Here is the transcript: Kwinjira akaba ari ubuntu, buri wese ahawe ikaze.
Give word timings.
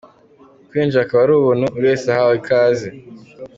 Kwinjira 0.67 1.01
akaba 1.05 1.21
ari 1.23 1.33
ubuntu, 1.35 1.65
buri 1.73 1.85
wese 1.89 2.05
ahawe 2.09 2.35
ikaze. 2.41 2.87